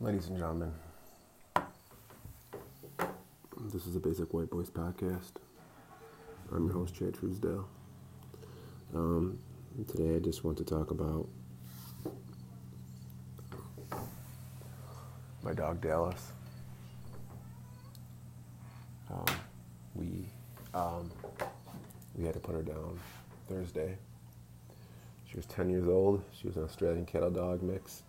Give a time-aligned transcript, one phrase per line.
[0.00, 0.72] Ladies and gentlemen,
[3.72, 5.32] this is the Basic White Boys Podcast.
[6.54, 7.68] I'm your host, Chad Truesdale.
[8.94, 9.40] Um,
[9.88, 11.26] today I just want to talk about
[15.42, 16.30] my dog Dallas.
[19.10, 19.26] Um,
[19.96, 20.28] we
[20.74, 21.10] um,
[22.14, 23.00] we had to put her down
[23.48, 23.98] Thursday.
[25.28, 26.22] She was 10 years old.
[26.40, 28.04] She was an Australian cattle dog mix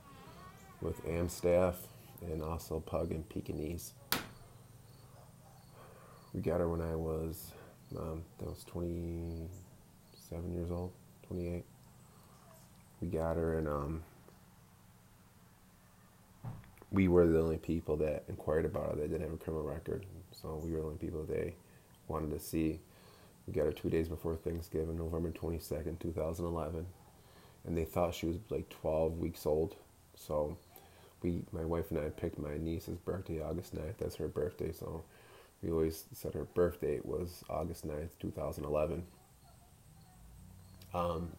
[0.81, 1.75] with Amstaff
[2.21, 3.93] and also Pug and Pekingese.
[6.33, 7.53] We got her when I was,
[7.97, 10.91] um, that was 27 years old,
[11.27, 11.65] 28.
[13.01, 14.03] We got her and um,
[16.91, 20.05] we were the only people that inquired about her that didn't have a criminal record.
[20.31, 21.55] So we were the only people they
[22.07, 22.79] wanted to see.
[23.47, 26.85] We got her two days before Thanksgiving, November 22nd, 2011.
[27.65, 29.75] And they thought she was like 12 weeks old.
[30.15, 30.57] So
[31.21, 33.97] we, my wife and I picked my niece's birthday, August 9th.
[33.97, 34.71] That's her birthday.
[34.71, 35.03] So
[35.61, 39.03] we always said her birth date was August 9th, 2011.
[40.93, 41.29] Um,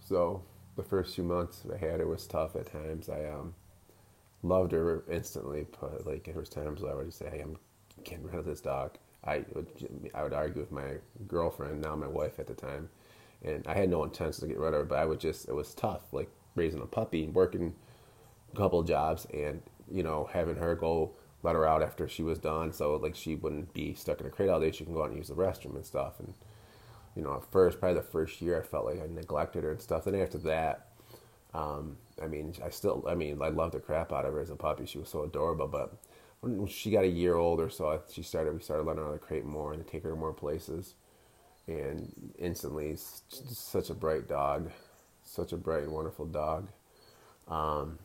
[0.00, 0.42] so
[0.76, 3.08] the first few months I had her was tough at times.
[3.08, 3.54] I um,
[4.42, 7.56] loved her instantly, but like there was times I would say, "Hey, I'm
[8.04, 9.66] getting rid of this dog." I would
[10.14, 12.88] I would argue with my girlfriend, now my wife at the time,
[13.44, 15.54] and I had no intention to get rid of her, but I would just it
[15.54, 17.74] was tough, like raising a puppy, working
[18.52, 22.38] a couple jobs, and you know having her go let her out after she was
[22.38, 24.70] done, so like she wouldn't be stuck in a crate all day.
[24.70, 26.34] She can go out and use the restroom and stuff, and
[27.16, 29.80] you know, at first, probably the first year, I felt like I neglected her and
[29.80, 30.04] stuff.
[30.04, 30.88] Then after that,
[31.54, 34.50] um, I mean, I still, I mean, I loved the crap out of her as
[34.50, 34.84] a puppy.
[34.84, 35.66] She was so adorable.
[35.66, 35.96] But
[36.42, 39.14] when she got a year old or so, she started, we started letting her out
[39.14, 40.94] of the crate more and take her to more places.
[41.68, 44.70] And instantly, such a bright dog,
[45.24, 46.68] such a bright and wonderful dog.
[47.48, 47.98] Um,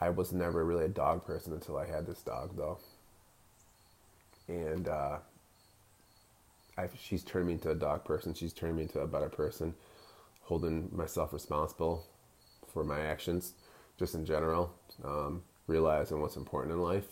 [0.00, 2.78] I was never really a dog person until I had this dog, though
[4.50, 5.18] and uh,
[6.98, 8.34] she's turned me into a dog person.
[8.34, 9.74] She's turned me into a better person,
[10.42, 12.06] holding myself responsible
[12.72, 13.54] for my actions,
[13.98, 17.06] just in general, um, realizing what's important in life.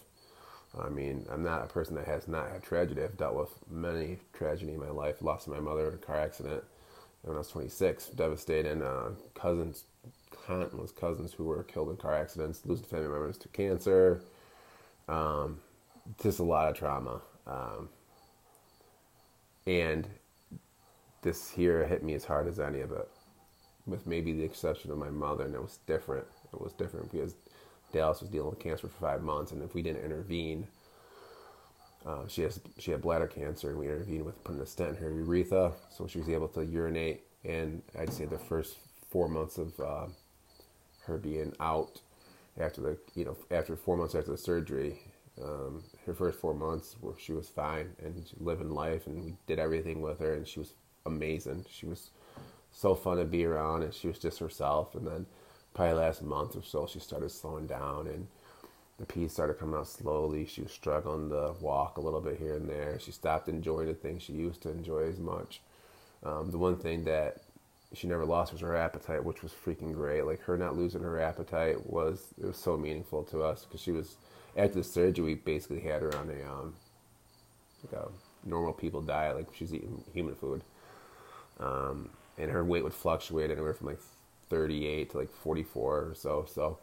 [0.81, 3.03] I mean, I'm not a person that has not had tragedy.
[3.03, 5.23] I've dealt with many tragedy in my life.
[5.23, 6.63] Lost my mother in a car accident
[7.23, 8.09] when I was 26.
[8.09, 8.83] Devastating.
[8.83, 9.85] Uh, cousins,
[10.47, 12.63] countless cousins who were killed in car accidents.
[12.65, 14.21] Losing family members to cancer.
[15.09, 15.61] Um,
[16.23, 17.21] just a lot of trauma.
[17.47, 17.89] Um,
[19.67, 20.09] and
[21.23, 23.09] this here hit me as hard as any of it,
[23.87, 26.27] with maybe the exception of my mother, and it was different.
[26.53, 27.35] It was different because
[27.93, 30.67] Dallas was dealing with cancer for five months, and if we didn't intervene,
[32.07, 35.03] uh, she has she had bladder cancer, and we intervened with putting a stent in
[35.03, 37.23] her urethra, so she was able to urinate.
[37.45, 38.77] And I'd say the first
[39.11, 40.07] four months of uh,
[41.07, 42.01] her being out
[42.61, 45.01] after the you know after four months after the surgery,
[45.43, 49.59] um, her first four months where she was fine and living life and we did
[49.59, 50.73] everything with her and she was
[51.07, 52.11] amazing she was
[52.73, 55.27] so fun to be around and she was just herself and then
[55.75, 58.27] probably last month or so she started slowing down and
[58.99, 60.45] the peas started coming out slowly.
[60.47, 62.99] She was struggling to walk a little bit here and there.
[62.99, 65.61] She stopped enjoying the things she used to enjoy as much.
[66.25, 67.43] Um, the one thing that
[67.95, 70.23] she never lost was her appetite which was freaking great.
[70.23, 73.93] Like her not losing her appetite was it was so meaningful to us because she
[73.93, 74.17] was
[74.57, 76.75] after the surgery, we basically had her on a um,
[77.85, 78.09] like a
[78.45, 80.63] normal people diet, like she's eating human food,
[81.61, 84.01] um, and her weight would fluctuate anywhere from like
[84.49, 86.47] 38 to like 44 or so.
[86.49, 86.79] So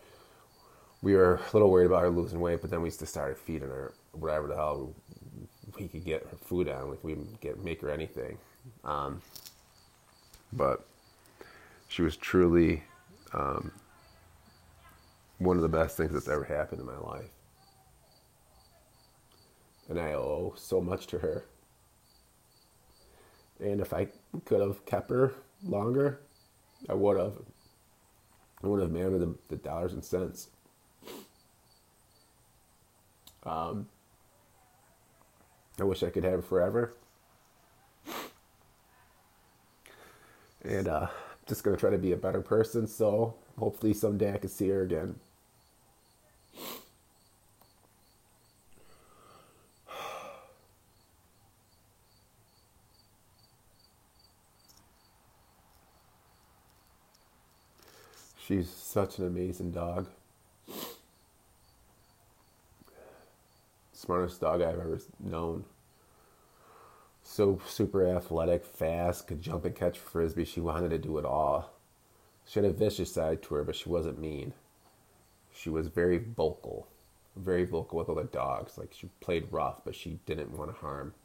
[1.01, 3.69] we were a little worried about her losing weight, but then we just started feeding
[3.69, 4.93] her whatever the hell
[5.77, 8.37] we could get her food on, like we get make her anything.
[8.83, 9.21] Um,
[10.53, 10.85] but
[11.87, 12.83] she was truly
[13.33, 13.71] um,
[15.37, 17.29] one of the best things that's ever happened in my life
[19.89, 21.45] and I owe so much to her.
[23.59, 24.07] And if I
[24.45, 26.19] could have kept her longer,
[26.89, 27.33] I would have.
[28.65, 30.49] I would have made the, the dollars and cents.
[33.43, 33.87] Um,
[35.79, 36.95] I wish I could have it forever.
[40.63, 41.07] And uh,
[41.47, 42.87] just gonna try to be a better person.
[42.87, 45.19] So hopefully someday I can see her again.
[58.45, 60.07] She's such an amazing dog.
[63.91, 65.65] Smartest dog I've ever known.
[67.23, 70.45] so super athletic, fast, could jump and catch frisbee.
[70.45, 71.73] She wanted to do it all.
[72.45, 74.53] She had a vicious side to her, but she wasn't mean.
[75.51, 76.87] She was very vocal,
[77.35, 78.77] very vocal with other dogs.
[78.77, 81.15] Like she played rough, but she didn't want to harm.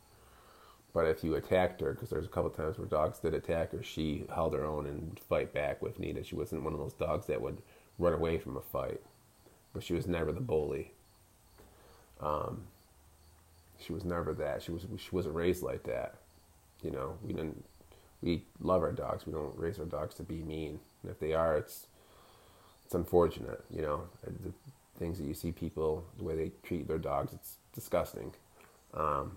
[0.93, 3.83] But if you attacked her, because there's a couple times where dogs did attack her,
[3.83, 6.27] she held her own and fight back with needed.
[6.27, 7.63] She wasn't one of those dogs that would
[7.99, 9.01] run away from a fight,
[9.73, 10.93] but she was never the bully.
[12.21, 12.63] Um,
[13.79, 14.63] she was never that.
[14.63, 16.17] She was she wasn't raised like that.
[16.83, 17.65] You know, we didn't.
[18.23, 19.27] We love our dogs.
[19.27, 20.81] We don't raise our dogs to be mean.
[21.03, 21.87] And if they are, it's
[22.85, 23.65] it's unfortunate.
[23.71, 24.53] You know, the
[24.99, 28.33] things that you see people the way they treat their dogs, it's disgusting.
[28.93, 29.37] Um,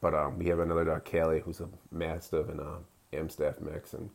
[0.00, 2.78] but um, we have another dog, Callie, who's a Mastiff and a
[3.12, 4.10] Amstaff mix, and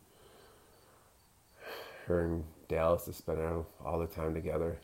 [2.05, 3.39] her and Dallas have spent
[3.83, 4.77] all the time together.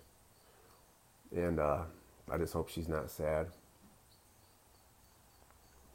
[1.35, 1.83] And uh,
[2.31, 3.47] I just hope she's not sad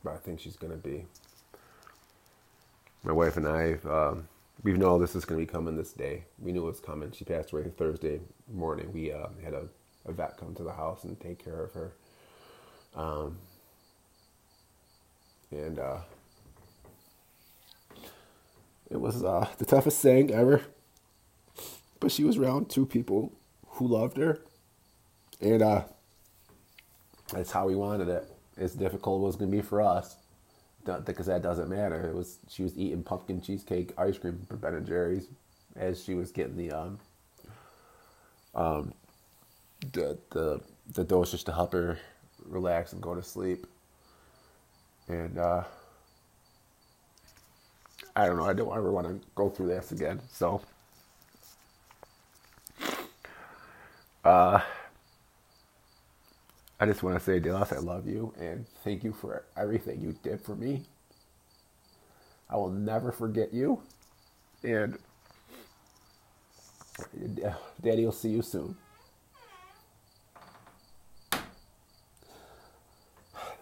[0.02, 1.04] but I think she's going to be.
[3.02, 4.28] My wife and I, um,
[4.62, 6.24] we know this is going to be coming this day.
[6.38, 7.12] We knew it was coming.
[7.12, 8.20] She passed away Thursday
[8.52, 8.92] morning.
[8.92, 9.66] We uh, had a,
[10.06, 11.92] a, vet come to the house and take care of her.
[12.94, 13.38] Um,
[15.50, 15.98] and uh,
[18.90, 20.62] it was uh, the toughest thing ever.
[21.98, 23.32] But she was around two people
[23.66, 24.40] who loved her.
[25.40, 25.84] And uh,
[27.32, 28.24] that's how we wanted it
[28.56, 30.16] as difficult it was going to be for us
[31.04, 32.08] because that doesn't matter.
[32.08, 35.28] It was she was eating pumpkin cheesecake ice cream from Ben and Jerry's
[35.76, 36.98] as she was getting the um
[38.54, 38.94] um
[39.92, 40.60] the the
[40.92, 41.98] the dosage to help her
[42.44, 43.66] relax and go to sleep.
[45.08, 45.64] And uh
[48.14, 50.20] I don't know, I don't ever want to go through this again.
[50.30, 50.60] So
[54.24, 54.60] uh
[56.78, 60.14] I just want to say, Dallas, I love you and thank you for everything you
[60.22, 60.82] did for me.
[62.48, 63.82] I will never forget you.
[64.62, 64.98] And
[67.82, 68.76] Daddy will see you soon.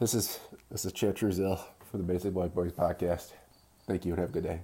[0.01, 0.39] This is
[0.71, 1.59] this is Chad Truesdale
[1.91, 3.33] for the Basic Black Boys podcast.
[3.89, 4.61] Thank you and have a good day.